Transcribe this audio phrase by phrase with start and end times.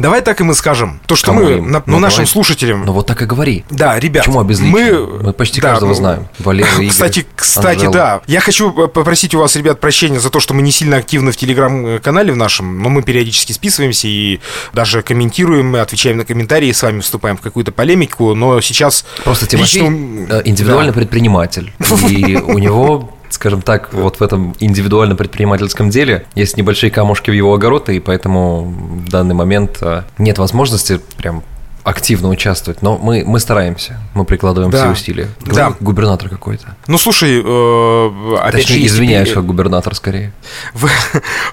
[0.00, 1.00] Давай так и мы скажем.
[1.06, 1.70] То, что Кому мы, им?
[1.70, 2.26] на- ну, Ну, нашим давай.
[2.32, 2.84] слушателям...
[2.86, 3.64] Ну вот так и говори.
[3.70, 4.72] Да, ребят, Почему обезличить?
[4.72, 5.06] мы...
[5.22, 6.28] Мы почти да, каждого ну, знаем.
[6.38, 7.92] Валерий, Игорь, Кстати, кстати, Анжела.
[7.92, 8.20] да.
[8.26, 11.36] Я хочу попросить у вас, ребят, прощения за то, что мы не сильно активны в
[11.36, 14.40] телеграм-канале в нашем, но мы периодически списываемся и
[14.72, 19.04] даже комментируем, мы отвечаем на комментарии, с вами вступаем в какую-то полемику, но сейчас...
[19.24, 20.98] Просто Тимофей лично- э, индивидуальный Да.
[21.00, 21.72] предприниматель.
[22.08, 27.34] И у него скажем так, вот в этом индивидуальном предпринимательском деле есть небольшие камушки в
[27.34, 31.42] его огород, и поэтому в данный момент э, нет возможности прям
[31.84, 34.78] активно участвовать, но мы, мы стараемся, мы прикладываем Да.
[34.78, 35.28] все усилия.
[35.46, 35.52] Да.
[35.70, 36.76] Говорю, Губернатор какой-то.
[36.86, 40.32] Ну, слушай, э, опять Точнее, же, извиняюсь, как губернатор скорее.
[40.74, 40.88] В,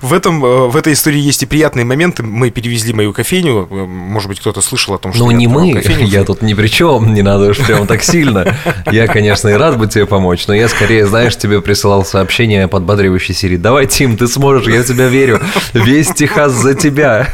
[0.01, 2.23] в этом, э, в этой истории есть и приятные моменты.
[2.23, 3.67] Мы перевезли мою кофейню.
[3.69, 6.05] Э, Может быть, кто-то слышал о том, что Ну, не мы, кофейню.
[6.07, 8.55] я тут ни при чем, не надо уж прям так сильно.
[8.91, 13.33] Я, конечно, и рад бы тебе помочь, но я скорее, знаешь, тебе присылал сообщение подбадривающей
[13.33, 13.57] серии.
[13.57, 15.39] Давай, Тим, ты сможешь, я в тебя верю.
[15.73, 17.27] Весь Техас за тебя.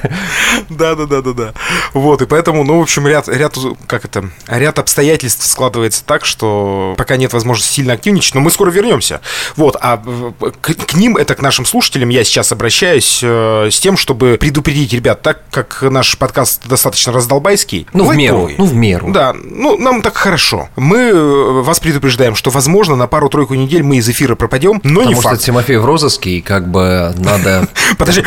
[0.70, 1.54] Да, да, да, да, да.
[1.94, 7.18] Вот, и поэтому, ну, общем, ряд, ряд, как это, ряд обстоятельств складывается так, что пока
[7.18, 9.22] нет возможности сильно активничать, но мы скоро вернемся.
[9.56, 13.98] Вот, а к, к ним, это к нашим слушателям, я сейчас обращаюсь э, с тем,
[13.98, 17.88] чтобы предупредить ребят, так как наш подкаст достаточно раздолбайский.
[17.94, 19.12] Ну, в меру, ну, в меру.
[19.12, 20.70] Да, ну, нам так хорошо.
[20.76, 25.16] Мы э, вас предупреждаем, что, возможно, на пару-тройку недель мы из эфира пропадем, но не
[25.16, 25.42] Потому что факт.
[25.44, 27.68] Тимофей в розыске, и как бы надо...
[27.98, 28.24] Подожди,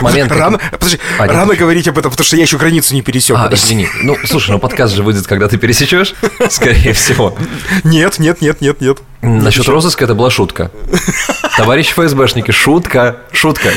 [1.19, 3.37] рано, говорить об этом, потому что я еще границу не пересек.
[3.39, 3.89] А, извини.
[4.03, 6.15] Ну, слушай, ну подкаст же выйдет, когда ты пересечешь,
[6.51, 7.37] скорее всего.
[7.85, 8.99] Нет, нет, нет, нет, нет.
[9.23, 10.71] Насчет розыска это была шутка.
[11.57, 13.71] Товарищи ФСБшники, шутка, шутка.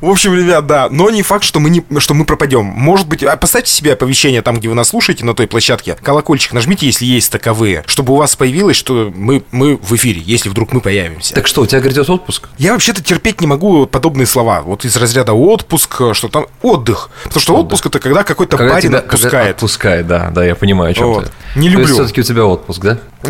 [0.00, 2.64] В общем, ребят, да, но не факт, что мы, не, что мы пропадем.
[2.64, 5.96] Может быть, а поставьте себе оповещение там, где вы нас слушаете, на той площадке.
[6.00, 10.48] Колокольчик нажмите, если есть таковые, чтобы у вас появилось, что мы, мы в эфире, если
[10.48, 11.34] вдруг мы появимся.
[11.34, 12.48] Так что, у тебя грядет отпуск?
[12.58, 14.62] Я вообще-то терпеть не могу подобные слова.
[14.62, 17.10] Вот из разряда отпуск, что там отдых.
[17.24, 19.56] Потому что отпуск это когда какой-то Когда парень тебя- когда отпускает.
[19.56, 21.24] Отпускает, да, да, я понимаю, о чем Вот.
[21.54, 21.58] ты.
[21.58, 21.92] Не люблю.
[21.94, 22.98] все-таки у тебя отпуск, да?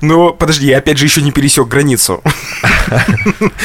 [0.00, 2.22] Но подожди, я опять же еще не пересек границу.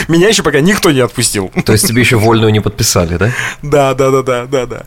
[0.08, 1.52] Меня еще пока никто не отпустил.
[1.66, 3.32] То есть тебе еще вольную не подписали, да?
[3.62, 4.86] Да, да, да, да, да, да.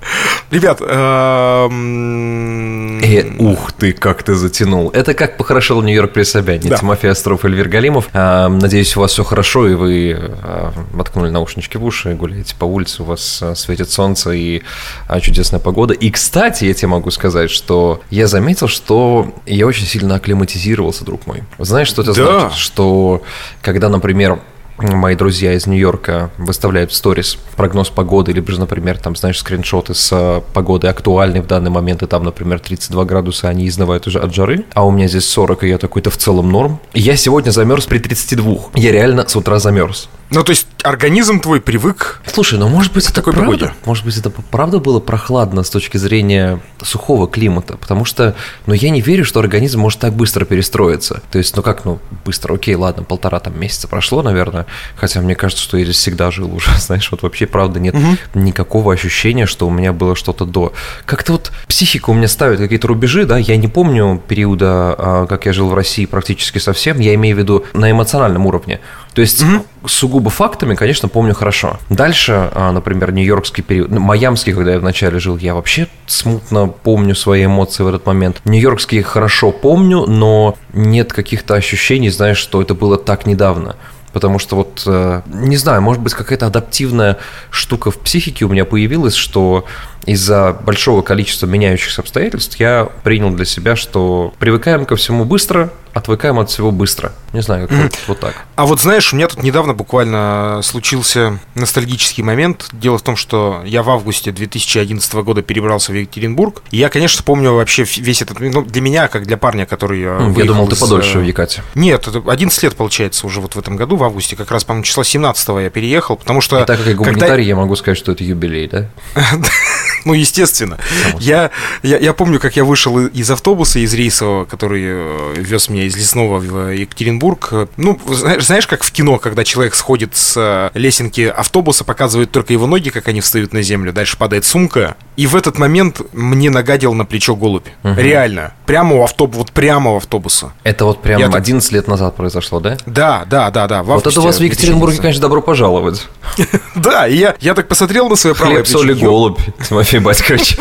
[0.51, 4.91] Ребят, эм, Э, ух ты, как ты затянул.
[4.91, 6.71] Это как похорошел Нью-Йорк при Собянине.
[6.71, 6.77] Да.
[6.79, 8.09] Тимофей Остров, Эльвир Галимов.
[8.13, 12.65] А, Надеюсь, у вас все хорошо, и вы а, воткнули наушнички в уши, гуляете по
[12.65, 14.63] улице, у вас а, светит солнце и
[15.07, 15.95] а, чудесная погода.
[15.95, 21.27] И, кстати, я тебе могу сказать, что я заметил, что я очень сильно акклиматизировался, друг
[21.27, 21.45] мой.
[21.59, 22.41] Знаешь, что это Да.
[22.41, 22.59] значит?
[22.59, 23.23] Что
[23.63, 24.41] когда, например,
[24.78, 29.94] мои друзья из Нью-Йорка выставляют в сторис прогноз погоды, либо же, например, там, знаешь, скриншоты
[29.94, 34.21] с э, погоды актуальной в данный момент, и там, например, 32 градуса, они изнывают уже
[34.21, 36.81] от жары, а у меня здесь 40, и я такой-то в целом норм.
[36.94, 38.56] Я сегодня замерз при 32.
[38.75, 40.09] Я реально с утра замерз.
[40.31, 42.21] Ну, то есть организм твой привык.
[42.27, 43.50] Слушай, ну может быть это такой правда?
[43.50, 43.72] погоде.
[43.87, 47.78] Может быть это правда было прохладно с точки зрения сухого климата?
[47.78, 48.37] Потому что,
[48.67, 51.22] ну я не верю, что организм может так быстро перестроиться.
[51.31, 54.67] То есть, ну как, ну быстро, окей, ладно, полтора там месяца прошло, наверное.
[54.97, 57.95] Хотя мне кажется, что я здесь всегда жил уже, знаешь, вот вообще правда нет
[58.34, 60.73] никакого ощущения, что у меня было что-то до.
[61.05, 65.47] Как-то вот психика у меня ставит какие-то рубежи, да, я не помню периода, а, как
[65.47, 68.81] я жил в России практически совсем, я имею в виду на эмоциональном уровне.
[69.15, 69.45] То есть
[69.87, 71.79] сугубо фактами, конечно, помню хорошо.
[71.91, 77.47] Дальше, а, например, нью-йоркский период, майамский, когда я вначале жил, я вообще смутно помню свои
[77.47, 78.41] эмоции в этот момент.
[78.45, 83.77] Нью-йоркский хорошо помню, но нет каких-то ощущений, знаешь, что это было так недавно.
[84.13, 87.19] Потому что вот, э, не знаю, может быть, какая-то адаптивная
[87.51, 89.65] штука в психике у меня появилась, что
[90.07, 96.39] из-за большого количества меняющихся обстоятельств я принял для себя, что привыкаем ко всему быстро, отвыкаем
[96.39, 97.13] от всего быстро.
[97.33, 98.35] Не знаю, как вот, вот так.
[98.57, 102.69] А вот знаешь, у меня тут недавно буквально случился ностальгический момент.
[102.73, 106.63] Дело в том, что я в августе 2011 года перебрался в Екатеринбург.
[106.71, 108.39] И я, конечно, помню вообще весь этот...
[108.41, 110.03] Ну, для меня, как для парня, который...
[110.03, 111.62] М, Я думал, ты из, подольше э, в Екате.
[111.75, 114.85] Нет, это 11 лет, получается, уже вот в этом году, в августе, как раз, по-моему,
[114.85, 116.56] числа 17 я переехал, потому что...
[116.62, 118.87] И так как я когда- гуманитарий, я могу сказать, что это юбилей, да?
[120.05, 120.79] Ну, естественно.
[121.19, 121.50] Я,
[121.83, 125.97] я, я помню, как я вышел из автобуса, из рейсового, который э, вез меня из
[125.97, 127.49] Лесного в Екатеринбург.
[127.53, 132.31] Э, Ну, знаешь, знаешь, как в кино, когда человек сходит с э, лесенки автобуса, показывает
[132.31, 134.97] только его ноги, как они встают на землю, дальше падает сумка.
[135.17, 137.67] И в этот момент мне нагадил на плечо голубь.
[137.83, 138.53] Реально.
[138.67, 140.53] Прямо у автобуса, вот прямо у автобуса.
[140.65, 142.77] Это вот прям Я так- 11 лет назад произошло, да?
[142.87, 143.83] Да, да, да, да.
[143.83, 145.03] Вот это у вас в Екатеринбурге, 2011.
[145.03, 146.06] конечно, добро пожаловать.
[146.75, 149.06] Да, и я, так посмотрел на свое правое Хлеб, соль и плечо.
[149.06, 149.41] Голубь,
[149.88, 150.56] Тимофей Тимофей Батькович.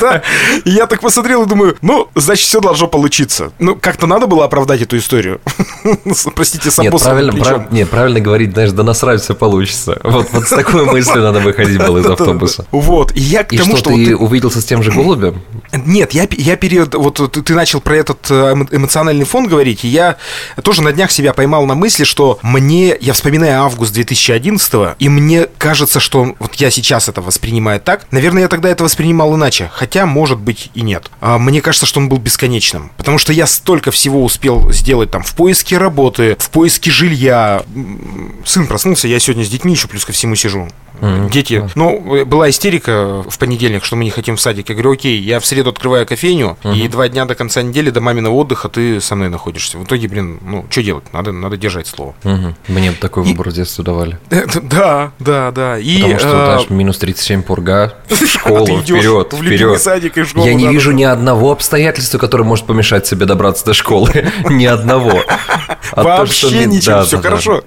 [0.00, 0.22] Да.
[0.64, 3.52] И я так посмотрел и думаю, ну, значит, все должно получиться.
[3.58, 5.40] Ну, как-то надо было оправдать эту историю.
[6.34, 9.98] Простите, сам Нет, правильно, прав- нет, правильно говорить, знаешь, да насрать все получится.
[10.02, 12.66] Вот, вот с такой мыслью надо выходить было из автобуса.
[12.70, 15.42] Вот, и я к тому, что, ты увиделся с тем же голубем?
[15.72, 19.88] Нет, я, я период, вот ты начал про этот э, эмо- эмоциональный фон говорить, и
[19.88, 20.16] я
[20.62, 25.46] тоже на днях себя поймал на мысли, что мне, я вспоминаю август 2011 и мне
[25.58, 30.06] кажется, что вот я сейчас это воспринимаю так, наверное, я тогда это воспринимал иначе, хотя,
[30.06, 31.10] может быть, и нет.
[31.20, 35.22] А мне кажется, что он был бесконечным, потому что я столько всего успел сделать там
[35.22, 37.62] в поиске работы, в поиске жилья.
[38.46, 40.68] Сын проснулся, я сегодня с детьми еще плюс ко всему сижу.
[41.00, 41.58] Мгм, Дети.
[41.58, 41.72] класс.
[41.74, 44.68] Ну, э, была истерика в понедельник, что мы не хотим в садик.
[44.68, 48.00] Я говорю, окей, я в среду открываю кофейню, и два дня до конца недели, до
[48.00, 49.78] маминого отдыха ты со мной находишься.
[49.78, 51.04] В итоге, блин, ну, что делать?
[51.12, 52.14] Надо, надо держать слово.
[52.24, 52.56] Мгм.
[52.68, 54.18] Мне такой выбор в детстве давали.
[54.62, 55.78] Да, да, да.
[55.78, 57.94] И, Потому что, э, знаешь, минус 37 пурга,
[58.38, 59.80] школу, идёшь вперед, в вперед.
[59.80, 63.64] садик и в школу, Я не вижу ни одного обстоятельства, которое может помешать тебе добраться
[63.64, 64.10] до школы.
[64.50, 65.22] Ни одного.
[65.92, 67.62] А Вообще ничего, все хорошо.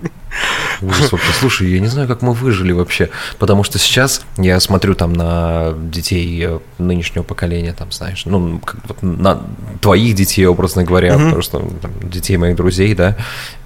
[0.82, 1.32] Ужас вообще.
[1.40, 3.10] Слушай, я не знаю, как мы выжили вообще.
[3.38, 8.78] Потому что сейчас я смотрю там на детей э, нынешнего поколения, там, знаешь, ну, как
[8.88, 9.42] вот на
[9.82, 13.18] твоих детей, образно говоря, потому что там, детей моих друзей, да,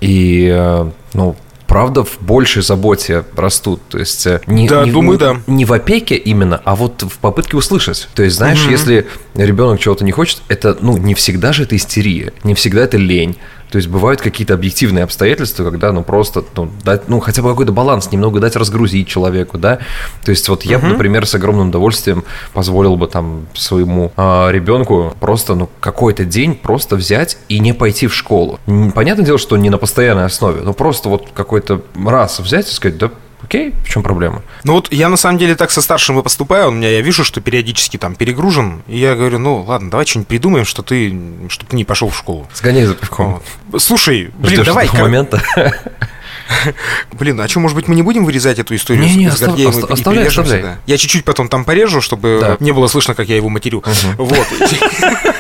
[0.02, 1.36] и, э, ну,
[1.68, 3.82] правда в большей заботе растут.
[3.90, 5.38] То есть э, не, Да, не- думаю, не- да.
[5.48, 8.08] не в опеке именно, а вот в попытке услышать.
[8.16, 12.34] То есть, знаешь, если ребенок чего-то не хочет, это, ну, не всегда же это истерия,
[12.44, 13.38] не всегда это лень.
[13.74, 17.72] То есть бывают какие-то объективные обстоятельства, когда, ну, просто, ну, дать, ну, хотя бы какой-то
[17.72, 19.80] баланс, немного дать разгрузить человеку, да.
[20.24, 22.24] То есть вот я бы, например, с огромным удовольствием
[22.54, 28.06] позволил бы там своему а, ребенку просто, ну, какой-то день просто взять и не пойти
[28.06, 28.60] в школу.
[28.94, 33.00] Понятное дело, что не на постоянной основе, но просто вот какой-то раз взять и сказать,
[33.00, 33.10] да,
[33.54, 34.42] окей, в чем проблема?
[34.64, 36.70] Ну вот я на самом деле так со старшим и поступаю.
[36.70, 38.82] У меня я вижу, что периодически там перегружен.
[38.88, 41.16] И я говорю, ну ладно, давай что-нибудь придумаем, что ты,
[41.50, 42.48] чтобы ты не пошел в школу.
[42.54, 43.42] Сгоняй за пивком.
[43.72, 43.82] Вот.
[43.82, 45.42] Слушай, блин, Ждёшь давай, кор- момента.
[47.14, 49.50] Блин, а что, может быть, мы не будем вырезать эту историю Не-не, с, с остав-
[49.50, 50.62] Гордеем оста- и оставляй, оставляй.
[50.62, 50.78] да?
[50.86, 52.58] Я чуть-чуть потом там порежу, чтобы Да.
[52.60, 53.82] не было слышно, как я его матерю.
[54.18, 54.48] Вот.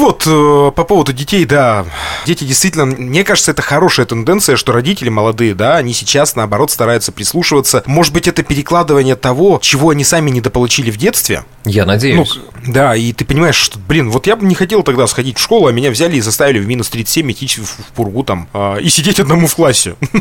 [0.00, 1.84] Вот, э, по поводу детей, да,
[2.24, 7.12] дети действительно, мне кажется, это хорошая тенденция, что родители молодые, да, они сейчас, наоборот, стараются
[7.12, 7.82] прислушиваться.
[7.84, 11.44] Может быть, это перекладывание того, чего они сами недополучили в детстве.
[11.66, 12.38] Я Ну, надеюсь.
[12.66, 15.66] да, и ты понимаешь, что, блин, вот я бы не хотел тогда сходить в школу,
[15.66, 18.88] а меня взяли и заставили в минус 37 идти в, в пургу там а, и
[18.88, 19.96] сидеть одному в классе.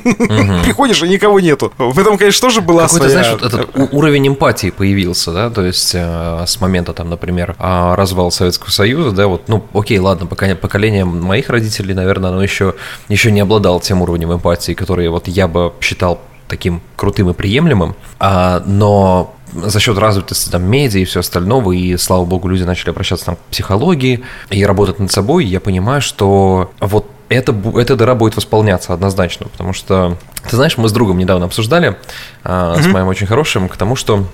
[0.63, 1.71] Приходишь, и никого нету.
[1.77, 3.23] В этом, конечно, тоже была Какой-то, своя...
[3.23, 7.95] знаешь, вот этот уровень эмпатии появился, да, то есть э, с момента, там, например, а,
[7.95, 12.75] развала Советского Союза, да, вот, ну, окей, ладно, пока поколение моих родителей, наверное, оно еще,
[13.07, 17.95] еще не обладало тем уровнем эмпатии, который вот я бы считал таким крутым и приемлемым,
[18.19, 22.89] а, но за счет развитости там медиа и все остального, и слава богу, люди начали
[22.89, 28.15] обращаться там к психологии и работать над собой, я понимаю, что вот это, эта дыра
[28.15, 30.17] будет восполняться однозначно, потому что,
[30.49, 31.97] ты знаешь, мы с другом недавно обсуждали,
[32.43, 34.25] а, с моим очень хорошим, к тому, что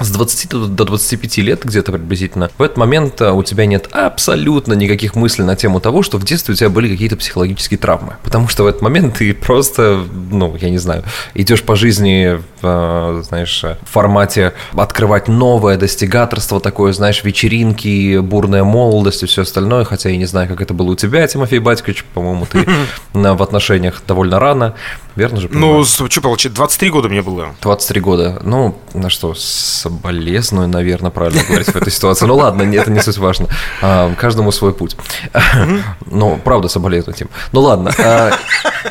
[0.00, 3.88] с 20 до- до 25 лет где-то приблизительно, в этот момент а, у тебя нет
[3.92, 8.16] абсолютно никаких мыслей на тему того, что в детстве у тебя были какие-то психологические травмы.
[8.22, 11.04] Потому что в этот момент ты просто, ну, я не знаю,
[11.34, 19.22] идешь по жизни, в, знаешь, в формате открывать новое достигаторство, такое, знаешь, вечеринки, бурная молодость
[19.22, 22.46] и все остальное, хотя я не знаю, как это было у тебя, Тимофей Батькович, по-моему,
[22.46, 22.66] ты
[23.12, 24.74] в отношениях довольно рано,
[25.16, 25.48] верно же?
[25.48, 25.76] понимаю?
[25.76, 27.54] Ну, что получается, 23 года мне было.
[27.62, 28.40] 23 года.
[28.42, 29.34] Ну, на что,
[29.74, 32.26] соболезную, наверное, правильно говорить в этой ситуации.
[32.26, 33.48] Ну ладно, это не суть важно.
[33.82, 34.96] А, Каждому свой путь.
[36.06, 37.28] Ну, правда, соболезную, Тим.
[37.52, 37.92] Ну ладно.
[37.98, 38.32] а,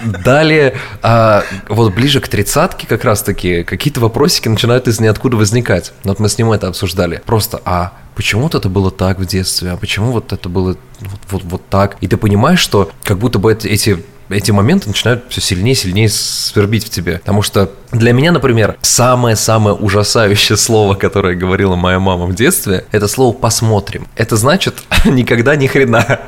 [0.04, 5.94] Далее, а, вот ближе к тридцатке как раз-таки какие-то вопросики начинают из ниоткуда возникать.
[6.04, 7.22] Вот мы с ним это обсуждали.
[7.26, 11.44] Просто, а почему-то это было так в детстве, а почему вот это было вот, вот,
[11.44, 11.98] вот так?
[12.02, 16.10] И ты понимаешь, что как будто бы эти эти моменты начинают все сильнее и сильнее
[16.10, 17.20] свербить в тебе.
[17.20, 23.08] Потому что для меня, например, самое-самое ужасающее слово, которое говорила моя мама в детстве, это
[23.08, 24.08] слово «посмотрим».
[24.16, 26.20] Это значит никогда ни хрена.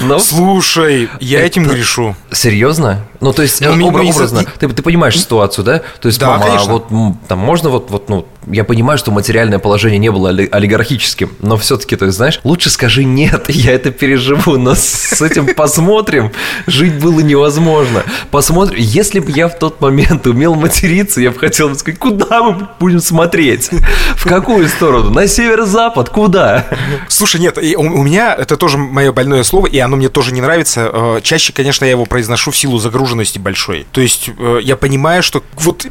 [0.00, 2.16] Но Слушай, я этим грешу.
[2.32, 3.00] Серьезно?
[3.24, 5.78] Ну, то есть, Ну, ми- обра- ми- образно, и- ты, ты понимаешь ситуацию, да?
[6.00, 6.72] То есть, Да, мама, а конечно.
[6.72, 6.86] вот
[7.26, 11.56] там можно вот, вот, ну, я понимаю, что материальное положение не было оли- олигархическим, но
[11.56, 16.32] все-таки, то есть, знаешь, лучше скажи нет, я это переживу, но с этим посмотрим,
[16.66, 18.02] жить было невозможно.
[18.30, 22.68] Посмотрим, если бы я в тот момент умел материться, я бы хотел сказать, куда мы
[22.78, 23.70] будем смотреть?
[24.16, 25.08] В какую сторону?
[25.08, 26.10] На северо-запад?
[26.10, 26.66] Куда?
[27.08, 30.42] Слушай, нет, у, у меня это тоже мое больное слово, и оно мне тоже не
[30.42, 30.90] нравится.
[30.92, 33.86] Э, Чаще, конечно, я его произношу в силу загруженности отгороженности большой.
[33.92, 35.86] То есть э, я понимаю, что вот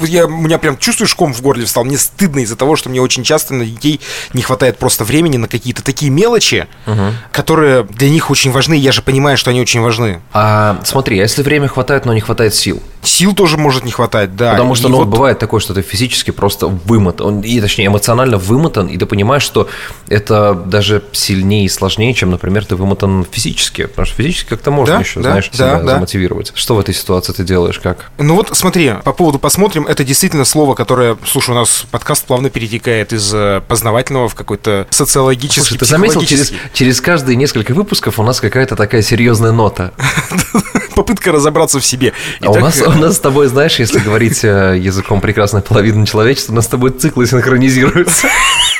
[0.00, 1.84] я, у меня прям чувствуешь ком в горле встал.
[1.84, 4.00] Мне стыдно из-за того, что мне очень часто на детей
[4.32, 7.12] не хватает просто времени на какие-то такие мелочи, угу.
[7.30, 8.74] которые для них очень важны.
[8.74, 10.20] Я же понимаю, что они очень важны.
[10.32, 12.82] А смотри, а если время хватает, но не хватает сил?
[13.02, 14.52] Сил тоже может не хватать, да.
[14.52, 15.08] Потому что, ну, вот...
[15.08, 19.68] бывает такое, что ты физически просто вымотан, и, точнее, эмоционально вымотан, и ты понимаешь, что
[20.08, 23.86] это даже сильнее и сложнее, чем, например, ты вымотан физически.
[23.86, 25.94] Потому что физически как-то можно да, еще, да, знаешь, да, себя да.
[25.94, 26.52] замотивировать.
[26.54, 28.10] Что в этой ситуации ты делаешь, как?
[28.18, 32.50] Ну вот смотри, по поводу «посмотрим», это действительно слово, которое, слушай, у нас подкаст плавно
[32.50, 38.18] перетекает из э, познавательного в какой-то социологический, Слушай, ты заметил, через, через каждые несколько выпусков
[38.18, 39.92] у нас какая-то такая серьезная нота.
[40.96, 42.12] Попытка разобраться в себе.
[42.40, 46.52] А у нас, у нас с тобой, знаешь, если говорить э, языком прекрасной половины человечества,
[46.52, 48.28] у нас с тобой циклы синхронизируются.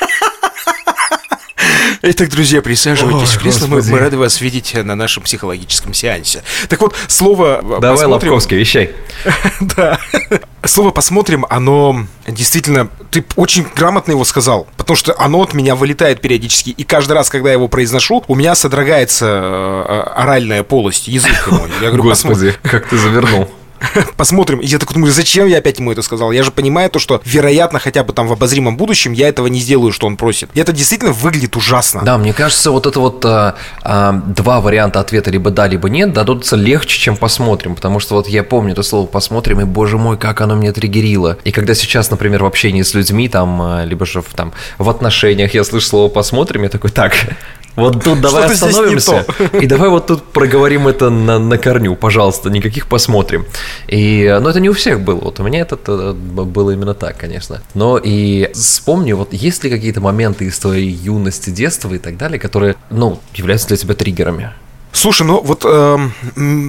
[2.05, 3.67] Итак, друзья, присаживайтесь Ой, в кресло.
[3.67, 6.43] Мы, мы рады вас видеть на нашем психологическом сеансе.
[6.67, 8.33] Так вот, слово Давай, посмотрим...
[8.33, 8.91] Лобковский, вещай.
[9.61, 9.97] да.
[10.65, 12.89] Слово «посмотрим», оно действительно...
[13.09, 16.71] Ты очень грамотно его сказал, потому что оно от меня вылетает периодически.
[16.71, 21.49] И каждый раз, когда я его произношу, у меня содрогается э, оральная полость, язык.
[21.81, 23.49] Я говорю, Господи, как ты завернул.
[24.17, 24.59] посмотрим.
[24.59, 26.31] И я такой думаю, зачем я опять ему это сказал?
[26.31, 29.59] Я же понимаю то, что, вероятно, хотя бы там в обозримом будущем я этого не
[29.59, 30.49] сделаю, что он просит.
[30.53, 32.01] И это действительно выглядит ужасно.
[32.03, 36.13] Да, мне кажется, вот это вот а, а, два варианта ответа, либо да, либо нет,
[36.13, 37.75] дадутся легче, чем посмотрим.
[37.75, 41.37] Потому что вот я помню это слово посмотрим, и, боже мой, как оно мне триггерило.
[41.43, 44.89] И когда сейчас, например, в общении с людьми, там, а, либо же в, там, в
[44.89, 47.13] отношениях я слышу слово посмотрим, я такой, так,
[47.75, 49.25] вот тут давай остановимся.
[49.59, 53.45] И давай вот тут проговорим это на, на корню, пожалуйста, никаких посмотрим.
[53.87, 55.19] И, но ну, это не у всех было.
[55.19, 57.61] Вот у меня это, это было именно так, конечно.
[57.73, 62.39] Но и вспомни, вот есть ли какие-то моменты из твоей юности, детства и так далее,
[62.39, 64.51] которые, ну, являются для тебя триггерами?
[64.93, 65.97] Слушай, ну вот э,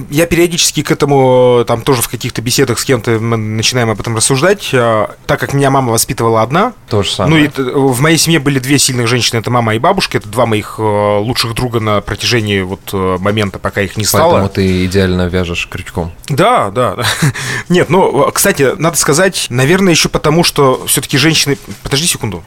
[0.09, 4.17] я периодически к этому, там тоже в каких-то беседах с кем-то мы начинаем об этом
[4.17, 6.73] рассуждать, э, так как меня мама воспитывала одна.
[6.89, 7.51] То же самое.
[7.55, 10.47] Ну и в моей семье были две сильных женщины, это мама и бабушка, это два
[10.47, 14.31] моих э, лучших друга на протяжении вот э, момента, пока их не стало.
[14.31, 16.11] Поэтому ты идеально вяжешь крючком.
[16.27, 16.97] Да, да.
[17.69, 21.59] Нет, ну, кстати, надо сказать, наверное, еще потому, что все-таки женщины...
[21.83, 22.43] Подожди секунду.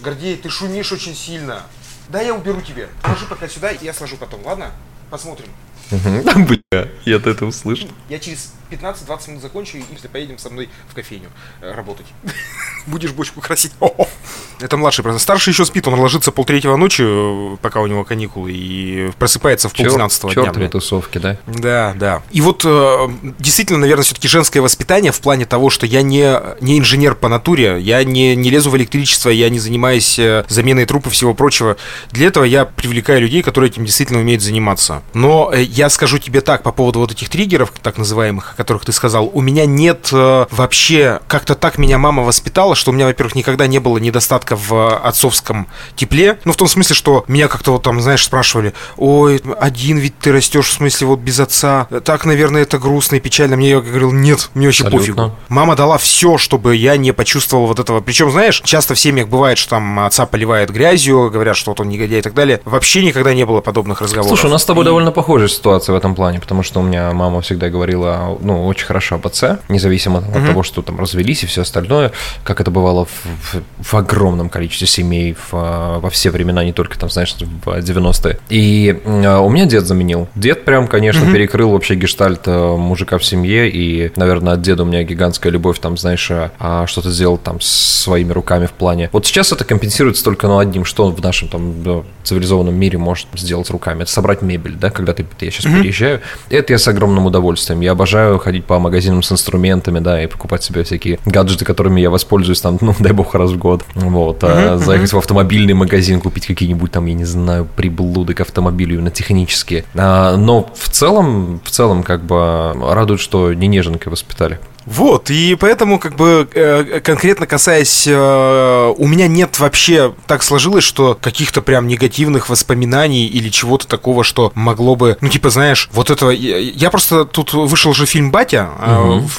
[0.00, 1.64] Гордей, ты шумишь очень сильно.
[2.08, 2.88] Да, я уберу тебе.
[3.02, 4.72] Положи пока сюда, и я сложу потом, ладно?
[5.10, 5.48] Посмотрим.
[5.90, 7.88] Бля, я-то это услышал.
[8.08, 11.28] Я через 15-20 минут закончу, и ты поедем со мной в кофейню
[11.60, 12.06] э, работать.
[12.86, 13.72] Будешь бочку красить.
[14.60, 15.20] Это младший, просто.
[15.20, 19.74] Старший еще спит, он ложится полтретьего ночи, э, пока у него каникулы, и просыпается в
[19.74, 20.44] полдвенадцатого дня.
[20.44, 21.38] Чертовые тусовки, да?
[21.46, 22.22] Да, да.
[22.30, 23.08] И вот э,
[23.38, 27.80] действительно, наверное, все-таки женское воспитание в плане того, что я не, не инженер по натуре,
[27.80, 31.76] я не, не лезу в электричество, я не занимаюсь заменой трупа и всего прочего.
[32.10, 35.02] Для этого я привлекаю людей, которые этим действительно умеют заниматься.
[35.14, 39.30] Но я скажу тебе так по поводу вот этих триггеров, так называемых, которых ты сказал.
[39.32, 43.66] У меня нет э, вообще, как-то так меня мама воспитала, что у меня, во-первых, никогда
[43.66, 46.38] не было недостатка в отцовском тепле.
[46.44, 50.30] Ну, в том смысле, что меня как-то вот там, знаешь, спрашивали, ой, один ведь ты
[50.30, 51.88] растешь, в смысле, вот без отца.
[52.04, 53.56] Так, наверное, это грустно и печально.
[53.56, 55.14] Мне я говорил, нет, мне вообще Абсолютно.
[55.14, 55.36] пофигу.
[55.48, 58.02] Мама дала все, чтобы я не почувствовал вот этого.
[58.02, 61.88] Причем, знаешь, часто в семьях бывает, что там отца поливает грязью, говорят, что вот он
[61.88, 62.60] негодяй и так далее.
[62.66, 64.28] Вообще никогда не было подобных разговоров.
[64.28, 64.86] Слушай, у нас с тобой и...
[64.86, 68.86] довольно похожая ситуация в этом плане, потому что у меня мама всегда говорила, ну, очень
[68.86, 70.46] хорошо об отце, независимо от mm-hmm.
[70.46, 72.12] того, что там развелись и все остальное,
[72.44, 76.98] как это бывало в, в, в огромном количестве семей в, во все времена, не только
[76.98, 78.38] там, знаешь, в 90-е.
[78.48, 80.28] И у меня дед заменил.
[80.34, 81.32] Дед прям, конечно, mm-hmm.
[81.32, 85.78] перекрыл вообще гештальт э, мужика в семье, и, наверное, от деда у меня гигантская любовь,
[85.78, 89.08] там, знаешь, а, а что-то сделал там своими руками в плане.
[89.12, 93.26] Вот сейчас это компенсируется только ну, одним, что он в нашем там цивилизованном мире может
[93.34, 94.02] сделать руками.
[94.02, 95.78] Это собрать мебель, да, когда ты, я сейчас mm-hmm.
[95.78, 96.20] переезжаю.
[96.48, 97.80] Это я с огромным удовольствием.
[97.80, 102.10] Я обожаю ходить по магазинам с инструментами, да, и покупать себе всякие гаджеты, которыми я
[102.10, 103.84] воспользуюсь там, ну, дай бог, раз в год.
[103.94, 104.42] Вот.
[104.42, 109.10] А заехать в автомобильный магазин, купить какие-нибудь там, я не знаю, приблуды к автомобилю именно
[109.10, 109.84] технические.
[109.94, 114.58] А, но в целом, в целом, как бы радует, что не неженкой воспитали.
[114.90, 120.84] Вот, и поэтому, как бы, э, конкретно касаясь, э, у меня нет вообще, так сложилось,
[120.84, 126.10] что каких-то прям негативных воспоминаний или чего-то такого, что могло бы, ну, типа, знаешь, вот
[126.10, 126.30] этого...
[126.30, 128.68] Я просто, тут вышел же фильм «Батя»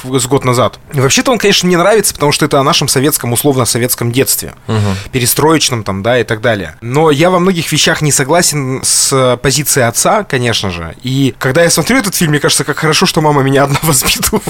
[0.04, 0.18] угу.
[0.18, 0.78] с год назад.
[0.92, 4.54] И вообще-то он, конечно, мне нравится, потому что это о нашем советском, условно-советском детстве.
[4.68, 4.76] Угу.
[5.12, 6.76] Перестроечном там, да, и так далее.
[6.80, 10.96] Но я во многих вещах не согласен с позицией отца, конечно же.
[11.02, 13.78] И когда когда я смотрю этот фильм, мне кажется, как хорошо, что мама меня одна
[13.82, 14.42] воспитывала.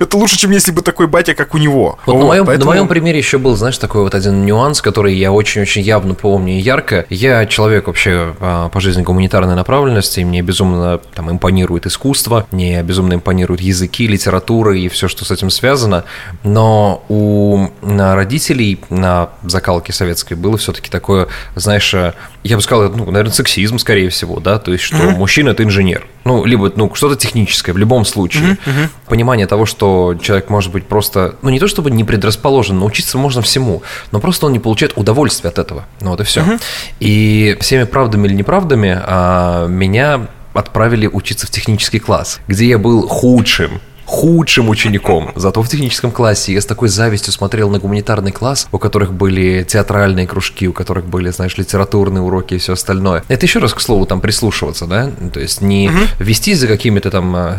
[0.00, 1.98] Это лучше, чем если бы такой батя, как у него.
[2.06, 5.30] Вот на моем, на моем примере еще был, знаешь, такой вот один нюанс, который я
[5.30, 7.04] очень-очень явно помню и ярко.
[7.10, 13.14] Я человек вообще а, по жизни гуманитарной направленности, мне безумно там импонирует искусство, мне безумно
[13.14, 16.04] импонируют языки, литература и все, что с этим связано.
[16.44, 21.94] Но у родителей на закалке советской было все-таки такое, знаешь,
[22.42, 25.16] я бы сказал, ну, наверное, сексизм, скорее всего, да, то есть, что mm-hmm.
[25.16, 26.06] мужчина– это инженер.
[26.24, 28.52] Ну, либо, ну, что-то техническое в любом случае.
[28.64, 28.88] Mm-hmm.
[29.08, 29.79] Понимание того, что
[30.22, 33.82] человек может быть просто, ну, не то чтобы не предрасположен, научиться можно всему,
[34.12, 35.86] но просто он не получает удовольствия от этого.
[36.00, 36.40] Ну, вот и все.
[36.40, 36.62] Mm-hmm.
[37.00, 43.06] И всеми правдами или неправдами а, меня отправили учиться в технический класс, где я был
[43.08, 45.30] худшим худшим учеником.
[45.36, 49.62] Зато в техническом классе я с такой завистью смотрел на гуманитарный класс, у которых были
[49.62, 53.22] театральные кружки, у которых были, знаешь, литературные уроки и все остальное.
[53.28, 55.12] Это еще раз, к слову, там прислушиваться, да?
[55.32, 55.98] То есть не угу.
[56.18, 57.58] вести за какими-то там а,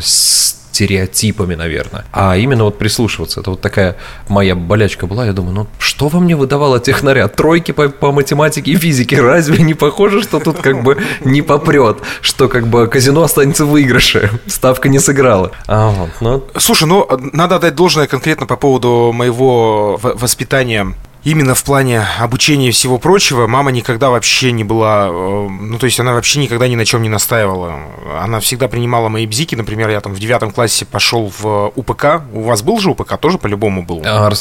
[0.72, 3.42] стереотипами, наверное, а именно вот прислушиваться.
[3.42, 3.98] Это вот такая
[4.30, 5.26] моя болячка была.
[5.26, 7.28] Я думаю, ну что вам не выдавало технаря?
[7.28, 9.22] Тройки по, по математике и физике.
[9.22, 11.98] Разве не похоже, что тут как бы не попрет?
[12.22, 14.32] Что как бы казино останется в выигрыше?
[14.48, 15.52] Ставка не сыграла.
[15.68, 16.44] А, вот, ну...
[16.58, 22.72] Слушай, ну надо отдать должное конкретно по поводу моего воспитания именно в плане обучения и
[22.72, 26.76] всего прочего мама никогда вообще не была, э, ну то есть она вообще никогда ни
[26.76, 27.80] на чем не настаивала.
[28.20, 32.22] Она всегда принимала мои бзики, например, я там в девятом классе пошел в УПК.
[32.34, 33.18] У вас был же УПК?
[33.18, 34.02] Тоже по-любому был.
[34.06, 34.32] А,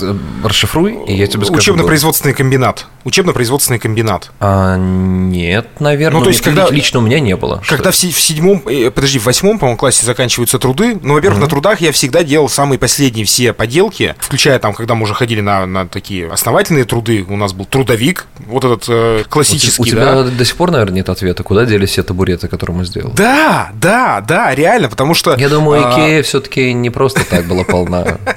[0.45, 1.59] расшифруй, и я тебе скажу.
[1.59, 2.87] Учебно-производственный комбинат.
[3.05, 4.31] Учебно-производственный комбинат.
[4.41, 6.19] А, нет, наверное.
[6.19, 7.63] Ну, то есть, когда, лично у меня не было.
[7.67, 10.99] Когда в, в седьмом, э, подожди, в восьмом, по-моему, классе заканчиваются труды.
[11.03, 11.45] Ну, во-первых, угу.
[11.45, 15.41] на трудах я всегда делал самые последние все поделки, включая там, когда мы уже ходили
[15.41, 17.25] на, на такие основательные обязательные труды.
[17.29, 19.81] У нас был трудовик, вот этот э, классический.
[19.81, 20.25] У, у тебя да?
[20.25, 23.15] до сих пор, наверное, нет ответа, куда делись все табуреты, которые мы сделали.
[23.15, 25.37] Да, да, да, реально, потому что.
[25.37, 26.23] Я думаю, а, Икея а...
[26.23, 28.19] все-таки не просто так была полна.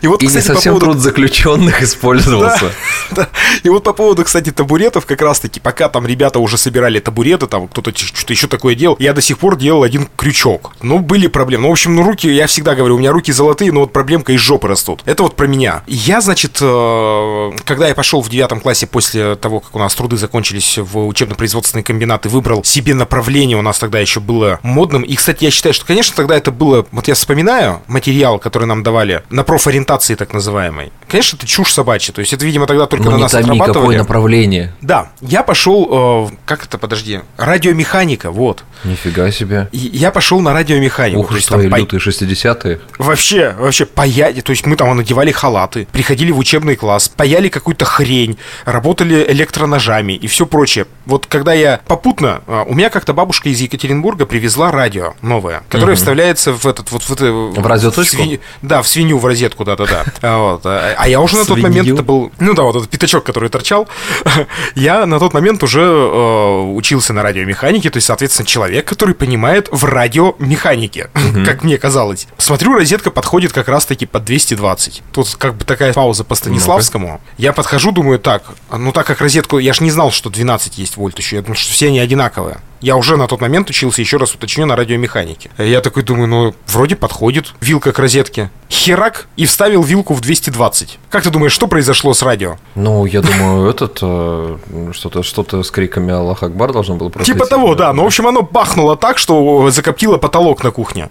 [0.00, 0.92] И, вот, и кстати, не совсем по поводу...
[0.98, 2.72] труд заключенных использовался.
[3.10, 3.28] Да, да.
[3.62, 7.68] И вот по поводу, кстати, табуретов, как раз-таки, пока там ребята уже собирали табуреты, там
[7.68, 10.72] кто-то что-то еще такое делал, я до сих пор делал один крючок.
[10.80, 11.62] Ну, были проблемы.
[11.62, 14.32] Ну, в общем, ну, руки, я всегда говорю, у меня руки золотые, но вот проблемка
[14.32, 15.02] из жопы растут.
[15.04, 15.82] Это вот про меня.
[15.86, 20.16] Я, значит, э, когда я пошел в девятом классе после того, как у нас труды
[20.16, 25.02] закончились в учебно-производственный комбинат и выбрал себе направление, у нас тогда еще было модным.
[25.02, 28.82] И, кстати, я считаю, что, конечно, тогда это было, вот я вспоминаю материал, который нам
[28.82, 30.92] давали на профориентации так называемой.
[31.08, 32.12] Конечно, это чушь собачья.
[32.12, 33.82] То есть это, видимо, тогда только Но на не нас томи, отрабатывали.
[33.82, 34.74] какое направление?
[34.80, 35.10] Да.
[35.20, 38.64] Я пошел, э, как это, подожди, радиомеханика, вот.
[38.84, 39.68] Нифига себе.
[39.72, 41.20] И я пошел на радиомеханику.
[41.20, 41.76] Ух, что твои по...
[41.76, 42.80] лютые 60-е.
[42.98, 47.84] Вообще, вообще, паяли, то есть мы там надевали халаты, приходили в учебный класс, паяли какую-то
[47.84, 50.86] хрень, работали электроножами и все прочее.
[51.06, 55.92] Вот когда я попутно, э, у меня как-то бабушка из Екатеринбурга привезла радио новое, которое
[55.92, 55.96] угу.
[55.96, 57.32] вставляется в этот вот в это...
[57.32, 58.16] В радиоточку?
[58.16, 58.40] В свинь...
[58.62, 60.04] Да, в свинью в розетку, да-да-да.
[60.22, 60.66] А, вот.
[60.66, 63.48] А, а я уже на тот момент это был, ну да, вот этот пятачок, который
[63.48, 63.88] торчал,
[64.74, 69.68] я на тот момент уже э, учился на радиомеханике, то есть, соответственно, человек, который понимает
[69.70, 71.10] в радиомеханике,
[71.44, 72.28] как мне казалось.
[72.38, 75.02] Смотрю, розетка подходит как раз-таки под 220.
[75.12, 77.20] Тут как бы такая пауза по Станиславскому.
[77.38, 80.96] Я подхожу, думаю, так, ну так как розетку, я же не знал, что 12 есть
[80.96, 82.58] вольт еще, я думал, что все они одинаковые.
[82.82, 85.50] Я уже на тот момент учился, еще раз уточню, на радиомеханике.
[85.56, 88.50] Я такой думаю, ну, вроде подходит вилка к розетке.
[88.68, 90.98] Херак и вставил вилку в 220.
[91.08, 92.56] Как ты думаешь, что произошло с радио?
[92.74, 94.56] Ну, я думаю, этот э,
[94.92, 97.32] что-то что-то с криками Аллах Акбар должно было просто.
[97.32, 97.92] Типа того, да.
[97.92, 101.10] Но, в общем, оно бахнуло так, что закоптило потолок на кухне.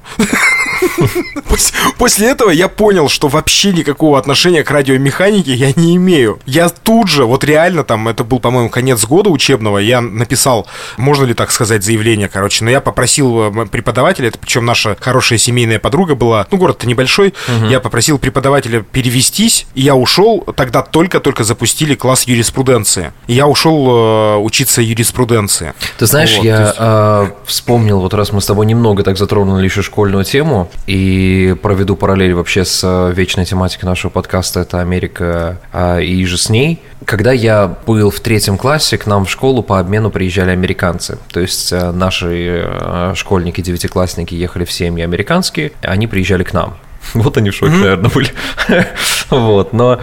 [1.98, 6.40] После этого я понял, что вообще никакого отношения к радиомеханике я не имею.
[6.46, 11.26] Я тут же, вот реально там, это был, по-моему, конец года учебного, я написал, можно
[11.26, 15.80] ли так сказать, заявление, короче, но я попросил э, преподавателя, это причем наша хорошая семейная
[15.80, 17.68] подруга была, ну, город-то небольшой, угу.
[17.68, 23.12] я попросил преподавателя перевестись, и я ушел, тогда только-только запустили класс юриспруденции.
[23.28, 25.74] И я ушел э, учиться юриспруденции.
[25.98, 26.76] Ты знаешь, вот, я есть...
[26.78, 31.96] э, вспомнил, вот раз мы с тобой немного так затронули еще школьную тему, и проведу
[31.96, 36.82] параллель вообще с э, вечной тематикой нашего подкаста, это Америка э, и же с ней.
[37.06, 41.18] Когда я был в третьем классе, к нам в школу по обмену приезжали американцы.
[41.32, 46.78] То есть э, наши э, школьники, девятиклассники ехали в семьи американские, они приезжали к нам.
[47.14, 47.80] Вот они в шоке, mm-hmm.
[47.80, 48.30] наверное, были.
[49.30, 50.00] вот, но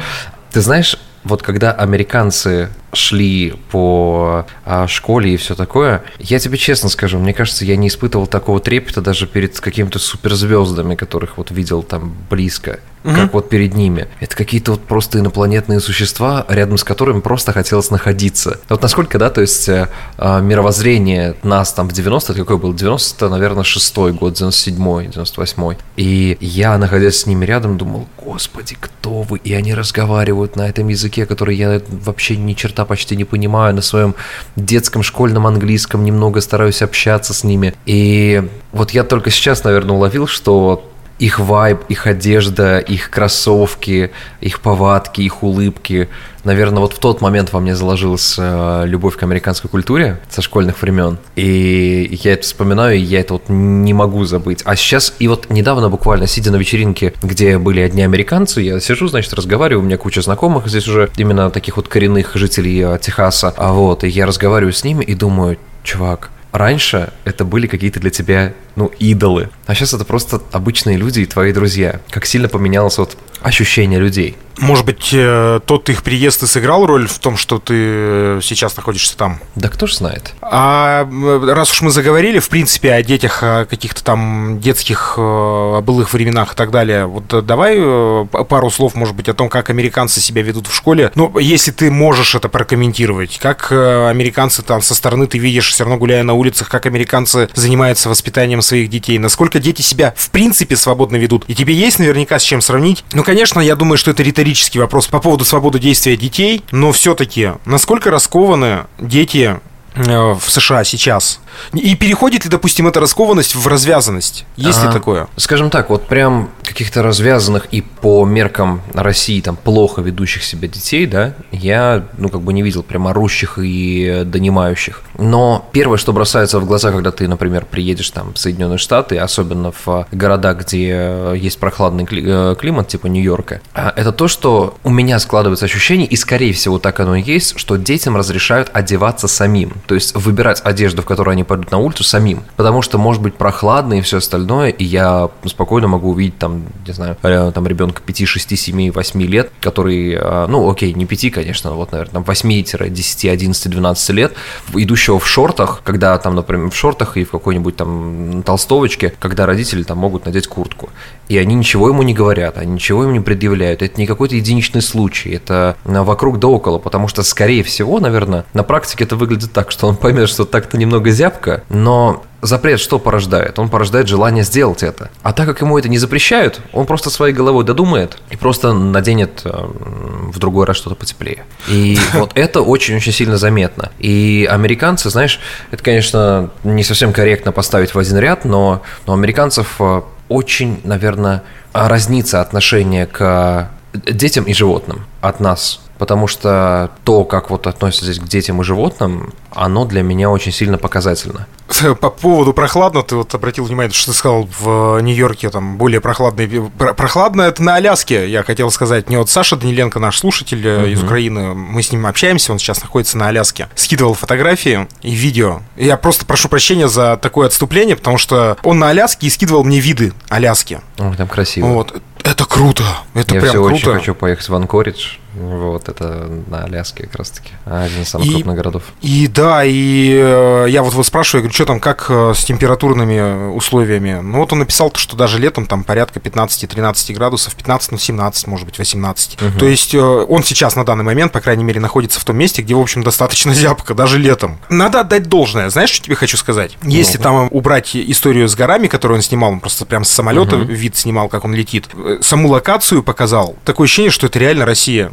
[0.51, 6.89] ты знаешь, вот когда американцы шли по а, школе и все такое, я тебе честно
[6.89, 11.83] скажу, мне кажется, я не испытывал такого трепета даже перед какими-то суперзвездами, которых вот видел
[11.83, 12.81] там близко.
[13.09, 13.17] Угу.
[13.17, 14.09] как вот перед ними.
[14.21, 18.61] Это какие-то вот просто инопланетные существа, рядом с которыми просто хотелось находиться.
[18.69, 22.75] Вот насколько, да, то есть э, а, мировоззрение нас там в 90 какой был?
[22.75, 29.23] 90 наверное, 6 год, 97 98 И я, находясь с ними рядом, думал, господи, кто
[29.23, 29.39] вы?
[29.39, 33.83] И они разговаривают на этом языке, который я вообще ни черта почти не понимаю, на
[33.83, 34.15] своем
[34.57, 37.75] детском школьном английском немного стараюсь общаться с ними.
[37.87, 38.43] И
[38.73, 40.85] вот я только сейчас, наверное, уловил, что
[41.19, 46.09] их вайб, их одежда, их кроссовки, их повадки, их улыбки.
[46.45, 50.81] Наверное, вот в тот момент во мне заложилась э, любовь к американской культуре со школьных
[50.81, 51.19] времен.
[51.35, 54.63] И я это вспоминаю, и я это вот не могу забыть.
[54.65, 59.09] А сейчас, и вот недавно буквально, сидя на вечеринке, где были одни американцы, я сижу,
[59.09, 63.53] значит, разговариваю, у меня куча знакомых здесь уже, именно таких вот коренных жителей э, Техаса.
[63.57, 68.11] А вот, и я разговариваю с ними и думаю, чувак, раньше это были какие-то для
[68.11, 69.51] тебя, ну, идолы.
[69.67, 72.01] А сейчас это просто обычные люди и твои друзья.
[72.11, 74.37] Как сильно поменялось вот ощущение людей.
[74.59, 78.77] Может быть, э, тот их приезд и сыграл роль в том, что ты э, сейчас
[78.77, 79.41] находишься там?
[79.55, 80.35] Да кто ж знает.
[80.41, 81.09] А
[81.47, 86.13] раз уж мы заговорили, в принципе, о детях, о каких-то там детских, э, о былых
[86.13, 87.79] временах и так далее, вот давай
[88.27, 91.13] пару слов, может быть, о том, как американцы себя ведут в школе.
[91.15, 95.99] Ну, если ты можешь это прокомментировать, как американцы там со стороны ты видишь, все равно
[95.99, 101.17] гуляя на улицах, как американцы занимаются воспитанием своих детей, насколько дети себя в принципе свободно
[101.17, 101.45] ведут.
[101.47, 103.05] И тебе есть наверняка с чем сравнить.
[103.13, 107.53] Ну, конечно, я думаю, что это риторический вопрос по поводу свободы действия детей, но все-таки,
[107.67, 109.61] насколько раскованы дети
[109.95, 111.41] э, в США сейчас
[111.73, 114.45] и переходит ли, допустим, эта раскованность в развязанность?
[114.57, 115.29] Есть а, ли такое?
[115.37, 121.07] Скажем так, вот прям каких-то развязанных и по меркам России там плохо ведущих себя детей,
[121.07, 125.03] да, я, ну, как бы не видел прям орущих и донимающих.
[125.19, 129.73] Но первое, что бросается в глаза, когда ты, например, приедешь там в Соединенные Штаты, особенно
[129.85, 135.19] в города, где есть прохладный э, климат, типа Нью-Йорка, а, это то, что у меня
[135.19, 139.95] складывается ощущение, и скорее всего так оно и есть, что детям разрешают одеваться самим, то
[139.95, 142.45] есть выбирать одежду, в которой они пойдут на улицу самим.
[142.57, 146.93] Потому что может быть прохладно и все остальное, и я спокойно могу увидеть там, не
[146.93, 151.33] знаю, э, там ребенка 5, 6, 7, 8 лет, который, э, ну окей, не 5,
[151.33, 154.35] конечно, вот, наверное, там 8-10, 11, 12 лет,
[154.75, 159.83] идущего в шортах, когда там, например, в шортах и в какой-нибудь там толстовочке, когда родители
[159.83, 160.91] там могут надеть куртку.
[161.29, 163.83] И они ничего ему не говорят, они ничего ему не предъявляют.
[163.83, 168.63] Это не какой-то единичный случай, это вокруг да около, потому что, скорее всего, наверное, на
[168.63, 171.28] практике это выглядит так, что он поймет, что так-то немного зябко,
[171.69, 173.59] но запрет что порождает?
[173.59, 175.11] Он порождает желание сделать это.
[175.23, 179.43] А так как ему это не запрещают, он просто своей головой додумает и просто наденет
[179.45, 181.45] э, в другой раз что-то потеплее.
[181.69, 183.91] И вот это очень-очень сильно заметно.
[183.99, 189.77] И американцы, знаешь, это, конечно, не совсем корректно поставить в один ряд, но у американцев
[189.81, 197.51] э, очень, наверное, разнится отношение к детям и животным от нас потому что то, как
[197.51, 201.47] вот относятся здесь к детям и животным, оно для меня очень сильно показательно.
[202.01, 206.71] По поводу прохладно, ты вот обратил внимание, что ты сказал в Нью-Йорке там более прохладно.
[206.97, 209.11] Прохладно это на Аляске, я хотел сказать.
[209.11, 210.93] Не вот Саша Даниленко, наш слушатель uh-huh.
[210.93, 213.69] из Украины, мы с ним общаемся, он сейчас находится на Аляске.
[213.75, 215.61] Скидывал фотографии и видео.
[215.77, 219.81] Я просто прошу прощения за такое отступление, потому что он на Аляске и скидывал мне
[219.81, 220.81] виды Аляски.
[220.99, 221.67] О, там красиво.
[221.67, 222.01] Вот.
[222.25, 222.85] Это круто.
[223.15, 223.75] Это я прям все круто.
[223.75, 225.17] очень хочу поехать в Анкоридж.
[225.39, 227.51] Вот, это на Аляске как раз-таки.
[227.65, 228.83] Один из самых и, крупных городов.
[229.03, 233.53] И да, и э, я вот, вот спрашиваю, говорю, что там, как э, с температурными
[233.53, 234.21] условиями?
[234.21, 238.67] Ну вот он написал, что даже летом там порядка 15-13 градусов, 15, ну 17, может
[238.67, 239.41] быть, 18.
[239.41, 239.59] Угу.
[239.59, 242.63] То есть э, он сейчас на данный момент, по крайней мере, находится в том месте,
[242.63, 244.59] где, в общем, достаточно зябко, даже летом.
[244.69, 245.71] Надо отдать должное.
[245.71, 246.77] Знаешь, что тебе хочу сказать?
[246.83, 250.65] Если там убрать историю с горами, которую он снимал, он просто прям с самолета угу.
[250.65, 251.89] вид снимал, как он летит,
[252.21, 255.13] саму локацию показал, такое ощущение, что это реально Россия.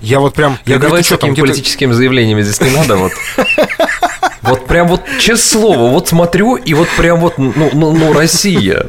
[0.00, 0.58] Я вот прям...
[0.66, 3.12] Я говорю, с такими политическими заявлениями здесь не надо, вот.
[4.46, 8.86] Вот прям вот, честное слово, вот смотрю, и вот прям вот, ну, ну, ну Россия.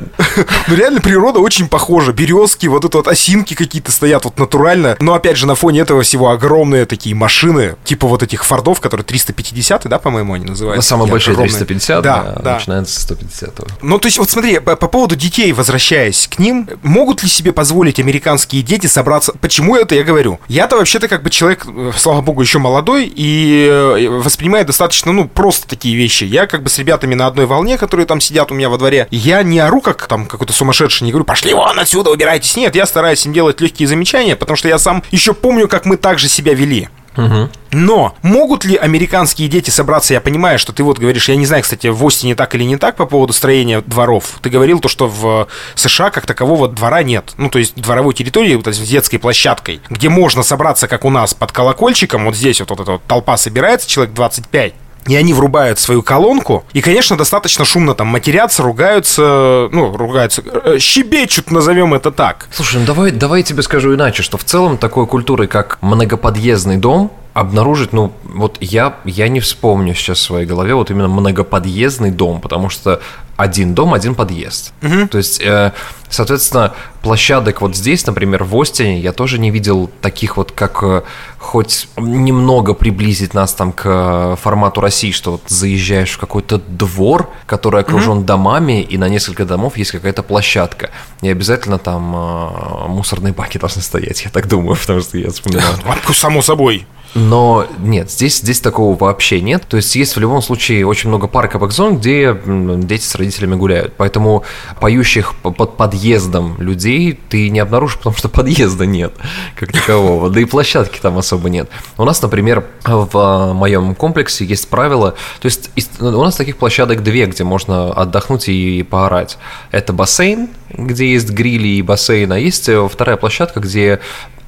[0.67, 2.13] Ну, реально природа очень похожа.
[2.13, 4.98] Березки, вот это вот осинки какие-то стоят вот натурально.
[5.00, 9.06] Но, опять же, на фоне этого всего огромные такие машины, типа вот этих фордов, которые
[9.06, 10.93] 350 да, по-моему, они называются?
[10.93, 13.67] Ну, самые большие 350, да, да, начинается с 150 -го.
[13.82, 17.52] Ну, то есть, вот смотри, по, по поводу детей, возвращаясь к ним, могут ли себе
[17.52, 19.34] позволить американские дети собраться?
[19.39, 20.39] Почему это я говорю?
[20.48, 25.28] Я-то вообще-то как бы человек, э, слава богу, еще молодой и э, воспринимает достаточно, ну,
[25.28, 26.24] просто такие вещи.
[26.24, 29.08] Я как бы с ребятами на одной волне, которые там сидят у меня во дворе,
[29.12, 32.56] я не ору как там какой-то сумасшедший, не говорю, пошли вон отсюда, убирайтесь.
[32.56, 35.98] Нет, я стараюсь им делать легкие замечания, потому что я сам еще помню, как мы
[35.98, 36.90] так же себя вели.
[37.18, 37.50] Угу.
[37.72, 40.14] Но могут ли американские дети собраться?
[40.14, 42.78] Я понимаю, что ты вот говоришь, я не знаю, кстати, в Остине так или не
[42.78, 44.40] так по поводу строения дворов.
[44.42, 47.34] Ты говорил то, что в США как такового двора нет.
[47.38, 51.34] Ну, то есть дворовой территории, вот с детской площадкой, где можно собраться, как у нас,
[51.34, 52.26] под колокольчиком.
[52.26, 54.74] Вот здесь вот, вот эта вот толпа собирается, человек 25
[55.08, 60.78] и они врубают свою колонку, и, конечно, достаточно шумно там матерятся, ругаются, ну, ругаются, э,
[60.80, 62.48] щебечут, назовем это так.
[62.52, 66.78] Слушай, ну давай, давай я тебе скажу иначе, что в целом такой культуры, как многоподъездный
[66.78, 72.10] дом, обнаружить, ну, вот я, я не вспомню сейчас в своей голове вот именно многоподъездный
[72.10, 73.00] дом, потому что
[73.38, 74.73] один дом, один подъезд.
[74.82, 75.08] Угу.
[75.10, 75.71] То есть, э,
[76.10, 76.73] соответственно,
[77.04, 81.04] площадок вот здесь, например, в Остине, я тоже не видел таких вот, как э,
[81.38, 87.30] хоть немного приблизить нас там к э, формату России, что вот заезжаешь в какой-то двор,
[87.45, 88.26] который окружен угу.
[88.26, 90.89] домами, и на несколько домов есть какая-то площадка.
[91.21, 95.76] И обязательно там э, мусорные баки должны стоять, я так думаю, потому что я вспоминаю.
[96.12, 96.88] Само собой.
[97.17, 99.63] Но нет, здесь, здесь такого вообще нет.
[99.67, 103.95] То есть есть в любом случае очень много парковых зон, где дети с родителями гуляют.
[103.97, 104.43] Поэтому
[104.80, 109.13] поющих под подъездом людей ты не обнаружишь, потому что подъезда нет
[109.56, 110.30] как такового.
[110.30, 111.69] Да и площадки там особо нет.
[111.97, 115.15] У нас, например, в а, моем комплексе есть правило.
[115.41, 119.39] То есть у нас таких площадок две, где можно отдохнуть и поорать.
[119.71, 124.01] Это бассейн, где есть грили и бассейн, а есть э, вторая площадка, где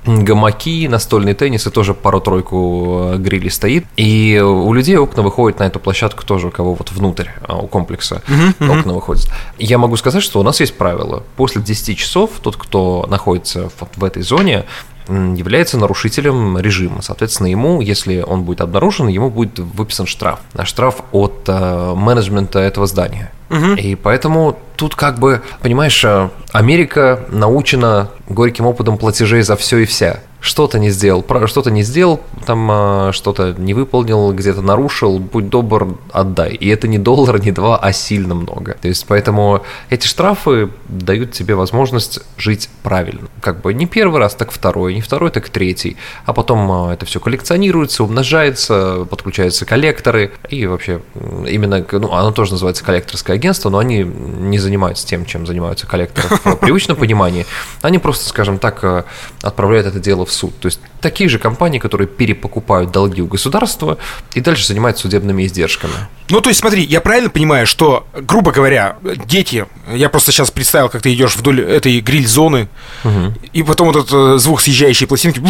[0.10, 3.86] гамаки, настольный теннис и тоже пару-тройку э, грилей стоит.
[3.98, 7.67] И у людей окна выходят на эту площадку тоже, у кого вот внутрь а, у
[7.67, 9.30] комплекса uh-huh, окна выходят.
[9.58, 11.24] Я могу сказать, что у нас есть правило.
[11.36, 14.65] После 10 часов тот, кто находится вот в этой зоне,
[15.10, 17.02] является нарушителем режима.
[17.02, 20.39] Соответственно, ему, если он будет обнаружен, ему будет выписан штраф.
[20.54, 23.32] А штраф от э, менеджмента этого здания.
[23.50, 23.74] Угу.
[23.74, 29.86] И поэтому тут как бы, понимаешь, э, Америка научена горьким опытом платежей за все и
[29.86, 35.50] вся что-то не сделал, что-то не сделал, там а, что-то не выполнил, где-то нарушил, будь
[35.50, 36.54] добр, отдай.
[36.54, 38.78] И это не доллар, не два, а сильно много.
[38.82, 43.28] То есть поэтому эти штрафы дают тебе возможность жить правильно.
[43.42, 45.98] Как бы не первый раз, так второй, не второй, так третий.
[46.26, 50.32] А потом а, это все коллекционируется, умножается, подключаются коллекторы.
[50.50, 51.02] И вообще
[51.48, 54.68] именно, ну, оно тоже называется коллекторское агентство, но они не занимаются
[55.05, 57.45] тем, чем занимаются коллекторы в привычном понимании.
[57.82, 59.05] Они просто, скажем так, а,
[59.41, 60.58] отправляют это дело в суд.
[60.60, 63.97] То есть такие же компании, которые перепокупают долги у государства
[64.34, 65.93] и дальше занимаются судебными издержками.
[66.29, 70.89] Ну, то есть, смотри, я правильно понимаю, что, грубо говоря, дети, я просто сейчас представил,
[70.89, 72.67] как ты идешь вдоль этой гриль-зоны,
[73.03, 73.34] угу.
[73.53, 75.41] и потом вот этот э, звук съезжающей пластинки,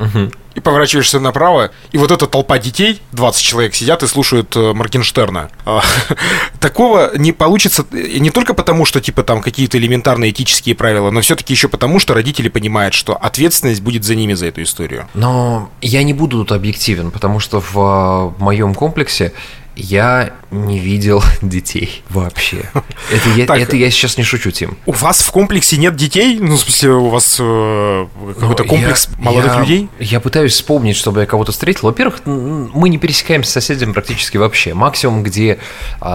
[0.00, 0.30] угу.
[0.54, 5.50] и поворачиваешься направо, и вот эта толпа детей, 20 человек сидят и слушают э, Моргенштерна.
[5.64, 5.82] А,
[6.60, 11.52] такого не получится не только потому, что типа там какие-то элементарные этические правила, но все-таки
[11.52, 15.06] еще потому, что родители понимают, что ответственность будет за ними за эту историю.
[15.14, 19.32] Но я не буду тут объективен, потому что в, в моем комплексе
[19.80, 22.70] я не видел детей вообще.
[23.10, 24.76] Это я, так, это я сейчас не шучу, Тим.
[24.86, 26.38] У вас в комплексе нет детей?
[26.40, 28.06] Ну, в смысле, у вас э,
[28.38, 29.88] какой-то комплекс я, молодых я, людей?
[29.98, 31.88] Я пытаюсь вспомнить, чтобы я кого-то встретил.
[31.88, 34.74] Во-первых, мы не пересекаемся с соседями практически вообще.
[34.74, 35.58] Максимум, где
[36.00, 36.06] э,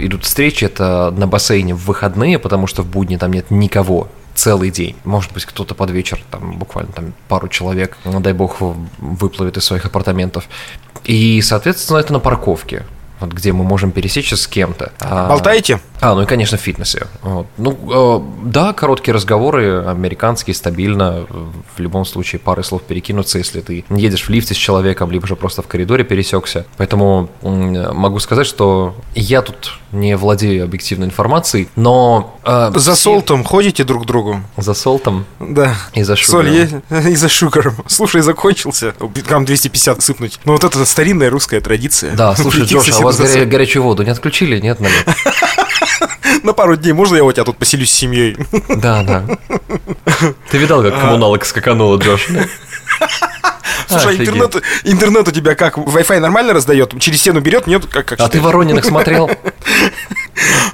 [0.00, 4.70] идут встречи, это на бассейне в выходные, потому что в будни там нет никого целый
[4.70, 4.96] день.
[5.04, 9.64] Может быть, кто-то под вечер, там буквально там пару человек, ну, дай бог, выплывет из
[9.64, 10.48] своих апартаментов.
[11.04, 12.84] И, соответственно, это на парковке
[13.20, 14.92] вот где мы можем пересечься с кем-то.
[15.00, 15.80] А, Болтаете?
[16.00, 17.06] А, ну и, конечно, в фитнесе.
[17.22, 17.46] Вот.
[17.56, 21.26] Ну, э, да, короткие разговоры, американские, стабильно.
[21.74, 25.36] В любом случае, пары слов перекинуться, если ты едешь в лифте с человеком, либо же
[25.36, 26.66] просто в коридоре пересекся.
[26.76, 32.38] Поэтому могу сказать, что я тут не владею объективной информацией, но...
[32.44, 32.94] Э, за все...
[32.94, 34.42] солтом ходите друг к другу?
[34.56, 35.24] За солтом?
[35.40, 35.74] Да.
[35.94, 36.46] И за шугаром?
[36.46, 36.74] Соль есть,
[37.08, 37.74] и за шугаром.
[37.86, 38.94] Слушай, закончился.
[39.26, 40.40] Грамм 250 сыпнуть.
[40.44, 42.14] Ну вот это старинная русская традиция.
[42.14, 44.60] Да, слушай, Джош, а вас горя- горячую воду не отключили?
[44.60, 45.06] Нет, налет?
[46.42, 48.36] На пару дней можно я у тебя тут поселюсь с семьей?
[48.68, 49.24] Да, да.
[50.50, 52.28] Ты видал, как коммуналок скаканула, Джош?
[53.88, 55.78] Слушай, а интернет, интернет у тебя как?
[55.78, 56.98] Wi-Fi нормально раздает?
[57.00, 57.66] Через стену берет?
[57.66, 57.86] Нет?
[57.86, 59.30] Как, как а ты Ворониных смотрел?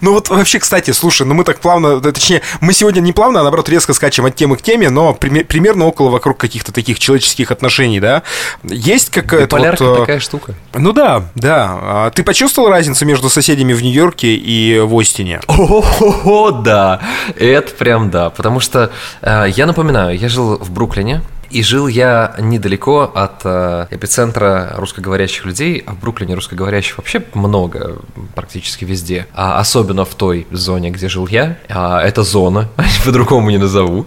[0.01, 3.43] Ну вот вообще, кстати, слушай, ну мы так плавно, точнее, мы сегодня не плавно, а
[3.43, 8.01] наоборот резко скачем от темы к теме, но примерно около вокруг каких-то таких человеческих отношений,
[8.01, 8.23] да?
[8.65, 10.55] Есть какая-то Полярка вот, такая штука.
[10.75, 11.79] Ну да, да.
[11.83, 15.41] А ты почувствовал разницу между соседями в Нью-Йорке и в Остине?
[15.47, 17.01] О, да,
[17.37, 21.23] это прям да, потому что э, я напоминаю, я жил в Бруклине,
[21.53, 27.99] И жил я недалеко от э, эпицентра русскоговорящих людей, а в Бруклине русскоговорящих вообще много,
[28.35, 29.27] практически везде.
[29.35, 31.59] А особенно в той зоне, где жил я.
[31.69, 32.71] А, это зона,
[33.05, 34.07] по-другому не назову.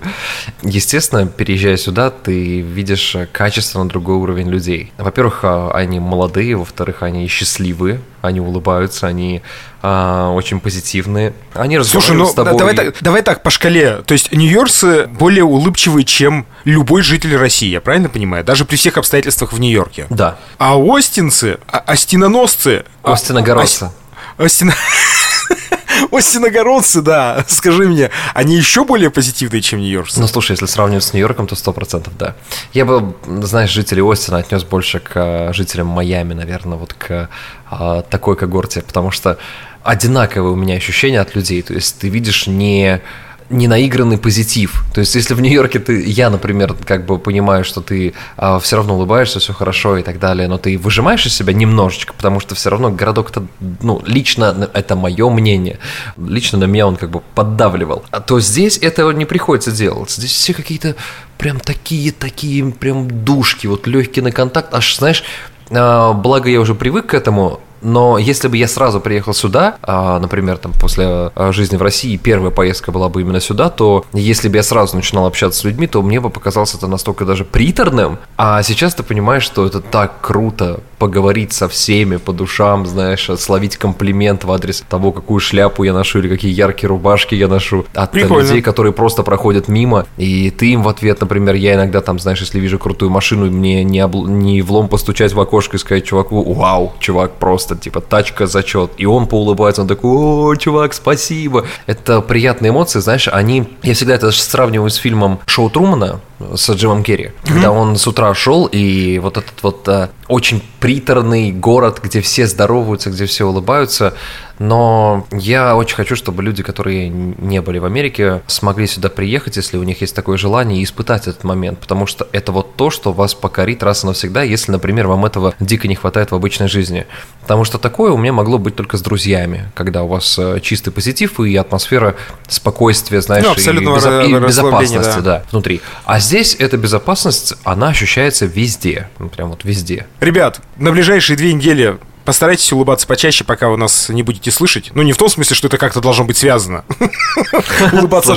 [0.64, 4.92] Естественно, переезжая сюда, ты видишь качественно другой уровень людей.
[4.98, 9.42] Во-первых, а, они молодые, во-вторых, они счастливые, они улыбаются, они
[9.82, 11.34] а, очень позитивные.
[11.54, 12.58] Они Слушай, ну, с тобой.
[12.58, 14.02] Давай, так, давай так по шкале.
[14.06, 18.44] То есть нью-йоркцы более улыбчивые, чем любой житель России, я правильно понимаю?
[18.44, 20.08] Даже при всех обстоятельствах в Нью-Йорке.
[20.10, 20.38] Да.
[20.58, 22.86] А остинцы, а, остиноносцы...
[23.04, 23.92] Остиногородцы.
[24.38, 24.74] А, Остина...
[26.12, 30.20] Остиногородцы, да, скажи мне, они еще более позитивные, чем нью-йоркцы?
[30.20, 32.36] Ну, слушай, если сравнивать с Нью-Йорком, то сто процентов, да.
[32.74, 37.30] Я бы, знаешь, жителей Остина отнес больше к а, жителям Майами, наверное, вот к
[37.70, 39.38] а, такой когорте, потому что
[39.84, 43.02] одинаковые у меня ощущения от людей, то есть ты видишь не
[43.50, 44.84] не наигранный позитив.
[44.94, 48.78] То есть, если в Нью-Йорке ты, я, например, как бы понимаю, что ты а, все
[48.78, 52.56] равно улыбаешься, все хорошо и так далее, но ты выжимаешь из себя немножечко, потому что
[52.56, 53.46] все равно городок это,
[53.82, 55.80] ну, лично это мое мнение,
[56.18, 58.04] лично на меня он как бы поддавливал.
[58.12, 60.10] А то здесь этого не приходится делать.
[60.10, 60.96] Здесь все какие-то
[61.38, 65.24] прям такие, такие прям душки, вот легкие на контакт, аж, знаешь,
[65.70, 70.20] а, благо я уже привык к этому, но если бы я сразу приехал сюда, а,
[70.20, 74.50] например, там после а, жизни в России первая поездка была бы именно сюда, то если
[74.50, 78.18] бы я сразу начинал общаться с людьми, то мне бы показалось это настолько даже приторным.
[78.38, 83.78] А сейчас ты понимаешь, что это так круто поговорить со всеми по душам, знаешь, словить
[83.78, 88.12] комплимент в адрес того, какую шляпу я ношу или какие яркие рубашки я ношу от
[88.12, 88.42] Прикольно.
[88.42, 92.40] людей, которые просто проходят мимо, и ты им в ответ, например, я иногда там, знаешь,
[92.40, 94.26] если вижу крутую машину, мне не, обл...
[94.26, 99.06] не влом постучать в окошко и сказать чуваку, вау, чувак, просто типа тачка зачет, и
[99.06, 101.66] он поулыбается, он такой, о, чувак, спасибо.
[101.86, 107.04] Это приятные эмоции, знаешь, они, я всегда это сравниваю с фильмом Шоу Трумана с Джимом
[107.04, 107.54] Керри, mm-hmm.
[107.54, 112.48] когда он с утра шел, и вот этот вот а, очень приторный город, где все
[112.48, 114.14] здороваются, где все улыбаются,
[114.60, 119.78] но я очень хочу, чтобы люди, которые не были в Америке, смогли сюда приехать, если
[119.78, 123.12] у них есть такое желание, и испытать этот момент, потому что это вот то, что
[123.12, 127.06] вас покорит раз и навсегда, если, например, вам этого дико не хватает в обычной жизни.
[127.42, 130.92] Потому что такое у меня могло быть только с друзьями, когда у вас э, чистый
[130.92, 132.16] позитив и атмосфера
[132.48, 135.22] спокойствия, знаешь, ну, и, безо- и безопасности, да.
[135.22, 135.82] да, внутри.
[136.06, 140.08] А здесь эта безопасность, она ощущается везде, ну, прям вот везде.
[140.20, 144.90] Ребят, на ближайшие две недели Постарайтесь улыбаться почаще, пока вы нас не будете слышать.
[144.96, 146.84] Ну, не в том смысле, что это как-то должно быть связано.
[147.94, 148.36] Улыбаться.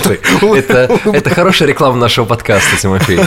[1.06, 3.20] Это хорошая реклама нашего подкаста, Тимофей.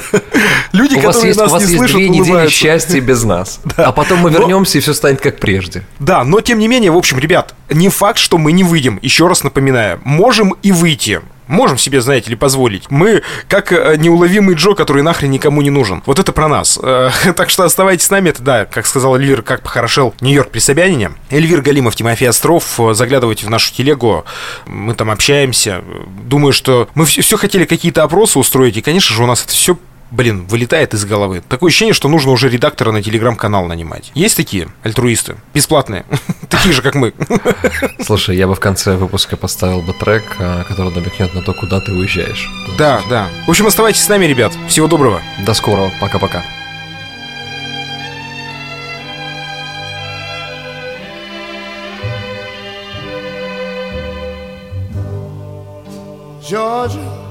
[0.72, 3.60] Люди, которые нас не слышат, две недели счастья без нас.
[3.76, 5.84] А потом мы вернемся, и все станет как прежде.
[5.98, 9.00] Да, но тем не менее, в общем, ребят, не факт, что мы не выйдем.
[9.02, 11.22] Еще раз напоминаю, можем и выйти
[11.52, 12.90] можем себе, знаете ли, позволить.
[12.90, 16.02] Мы как э, неуловимый Джо, который нахрен никому не нужен.
[16.06, 16.80] Вот это про нас.
[16.82, 18.30] Э, так что оставайтесь с нами.
[18.30, 21.12] Это, да, как сказал Эльвир, как похорошел Нью-Йорк при Собянине.
[21.30, 22.80] Эльвир Галимов, Тимофей Остров.
[22.94, 24.26] Заглядывайте в нашу телегу.
[24.66, 25.84] Мы там общаемся.
[26.24, 28.78] Думаю, что мы все хотели какие-то опросы устроить.
[28.78, 29.78] И, конечно же, у нас это все
[30.12, 31.42] блин, вылетает из головы.
[31.48, 34.12] Такое ощущение, что нужно уже редактора на телеграм-канал нанимать.
[34.14, 35.38] Есть такие альтруисты?
[35.54, 36.06] Бесплатные.
[36.50, 37.14] Такие же, как мы.
[38.06, 41.80] Слушай, я бы в конце выпуска поставил бы трек, а, который намекнет на то, куда
[41.80, 42.50] ты уезжаешь.
[42.78, 43.30] Да, да.
[43.48, 44.54] В общем, оставайтесь с нами, ребят.
[44.68, 45.22] Всего доброго.
[45.46, 45.92] До скорого.
[46.00, 46.44] Пока-пока.
[56.42, 57.31] Georgia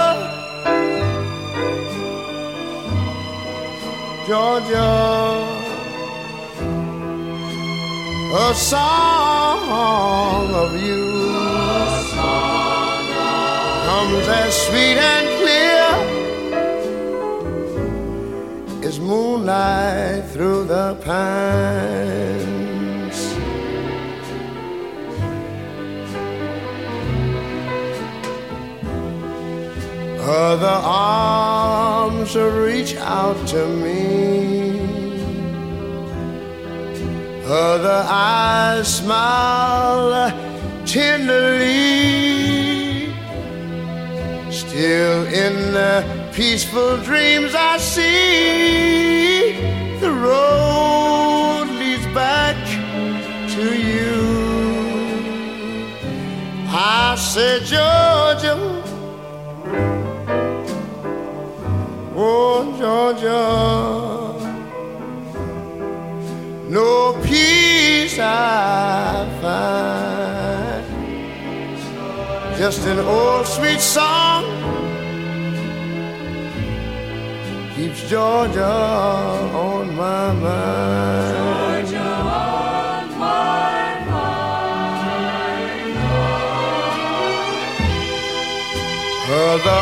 [4.31, 4.93] Georgia,
[8.33, 11.03] a song of you
[12.15, 13.41] song of
[13.87, 15.87] comes as sweet and clear
[18.87, 21.99] as moonlight through the pines.
[30.21, 31.60] Other arms
[32.39, 34.79] reach out to me.
[37.45, 40.31] Other eyes smile
[40.85, 42.31] tenderly.
[44.49, 49.51] Still in the peaceful dreams I see
[49.99, 52.55] the road leads back
[53.55, 54.21] to you.
[56.69, 58.80] I said, Georgia,
[62.33, 63.43] oh Georgia,
[66.69, 70.85] no peace I find,
[72.57, 74.43] just an old sweet song
[77.75, 78.73] keeps Georgia
[79.67, 81.35] on my mind.
[81.83, 84.51] Georgia on my mind.
[89.33, 89.81] Other